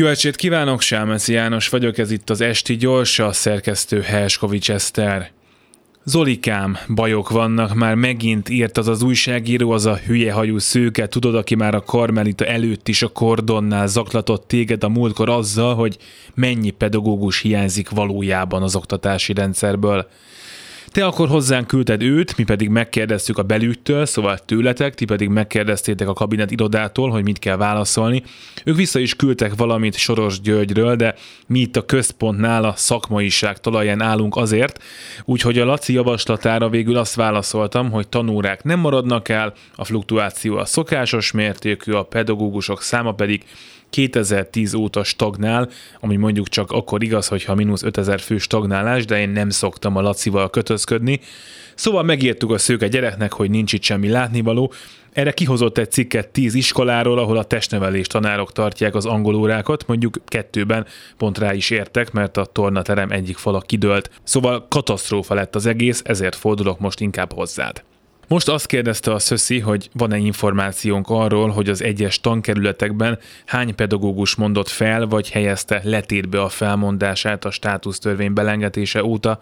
[0.00, 5.30] Jó estét kívánok, Sámeszi János vagyok, ez itt az Esti Gyors, a szerkesztő Helskovics Eszter.
[6.04, 11.54] Zolikám, bajok vannak, már megint írt az az újságíró, az a hülyehajú szőke, tudod, aki
[11.54, 15.96] már a karmelita előtt is a kordonnál zaklatott téged a múltkor azzal, hogy
[16.34, 20.08] mennyi pedagógus hiányzik valójában az oktatási rendszerből.
[20.92, 26.08] Te akkor hozzánk küldted őt, mi pedig megkérdeztük a belügytől, szóval tőletek, ti pedig megkérdeztétek
[26.08, 28.22] a kabinet irodától, hogy mit kell válaszolni.
[28.64, 31.14] Ők vissza is küldtek valamit Soros Györgyről, de
[31.46, 34.82] mi itt a központnál a szakmaiság talaján állunk azért,
[35.24, 40.64] úgyhogy a Laci javaslatára végül azt válaszoltam, hogy tanórák nem maradnak el, a fluktuáció a
[40.64, 43.44] szokásos mértékű, a pedagógusok száma pedig
[43.90, 45.68] 2010 óta stagnál,
[46.00, 50.00] ami mondjuk csak akkor igaz, hogyha mínusz 5000 fő stagnálás, de én nem szoktam a
[50.00, 50.50] Lacival
[50.84, 51.20] kötözködni.
[51.74, 54.72] Szóval megírtuk a szőke gyereknek, hogy nincs itt semmi látnivaló,
[55.12, 60.86] erre kihozott egy cikket tíz iskoláról, ahol a testnevelés tanárok tartják az angolórákat, mondjuk kettőben
[61.16, 64.10] pont rá is értek, mert a tornaterem egyik fala kidőlt.
[64.22, 67.82] Szóval katasztrófa lett az egész, ezért fordulok most inkább hozzád.
[68.30, 74.34] Most azt kérdezte a Szöszi, hogy van-e információnk arról, hogy az egyes tankerületekben hány pedagógus
[74.34, 79.38] mondott fel, vagy helyezte letétbe a felmondását a státusztörvény belengetése óta,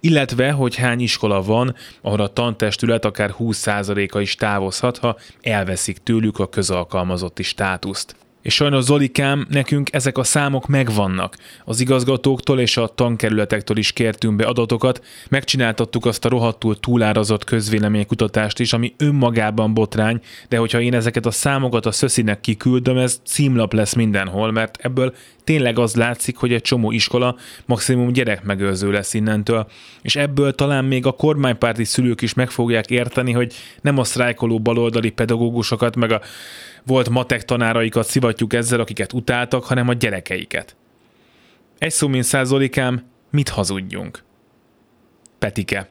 [0.00, 6.38] illetve, hogy hány iskola van, ahol a tantestület akár 20%-a is távozhat, ha elveszik tőlük
[6.38, 8.16] a közalkalmazotti státuszt.
[8.42, 11.36] És sajnos Zolikám, nekünk ezek a számok megvannak.
[11.64, 18.58] Az igazgatóktól és a tankerületektől is kértünk be adatokat, megcsináltattuk azt a rohadtul túlárazott közvéleménykutatást
[18.58, 23.72] is, ami önmagában botrány, de hogyha én ezeket a számokat a szöszinek kiküldöm, ez címlap
[23.72, 25.14] lesz mindenhol, mert ebből
[25.50, 29.66] tényleg az látszik, hogy egy csomó iskola maximum gyerekmegőrző lesz innentől,
[30.02, 34.60] és ebből talán még a kormánypárti szülők is meg fogják érteni, hogy nem a sztrájkoló
[34.60, 36.20] baloldali pedagógusokat, meg a
[36.86, 40.76] volt matek tanáraikat szivatjuk ezzel, akiket utáltak, hanem a gyerekeiket.
[41.78, 44.22] Egy szó mint százolikám, mit hazudjunk?
[45.38, 45.90] Petike.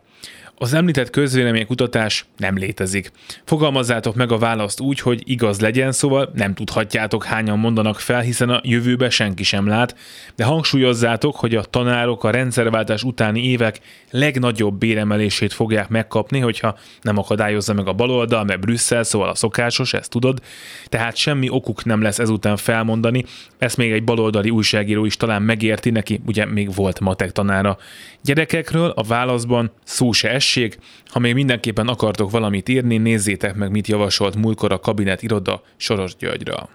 [0.62, 3.12] Az említett közvéleménykutatás nem létezik.
[3.46, 8.50] Fogalmazzátok meg a választ úgy, hogy igaz legyen, szóval nem tudhatjátok hányan mondanak fel, hiszen
[8.50, 9.96] a jövőbe senki sem lát,
[10.36, 13.80] de hangsúlyozzátok, hogy a tanárok a rendszerváltás utáni évek
[14.12, 19.94] legnagyobb béremelését fogják megkapni, hogyha nem akadályozza meg a baloldal, mert Brüsszel, szóval a szokásos,
[19.94, 20.42] ezt tudod,
[20.88, 23.26] tehát semmi okuk nem lesz ezután felmondani,
[23.58, 27.78] ezt még egy baloldali újságíró is talán megérti neki, ugye még volt matek tanára.
[28.24, 33.72] Gyerekekről a válaszban szó se es, tessék, ha még mindenképpen akartok valamit írni, nézzétek meg,
[33.72, 36.70] mit javasolt múlkor a kabinet iroda Soros Györgyről.